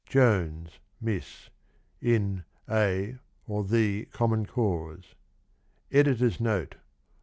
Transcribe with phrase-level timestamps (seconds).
[0.17, 1.51] —Jones (Miss)
[2.01, 5.13] in A (or The) Common Cause.
[5.91, 6.73] [Editor's Note.